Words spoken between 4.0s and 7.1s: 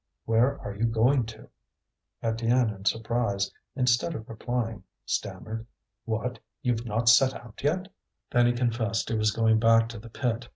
of replying, stammered: "What! you've not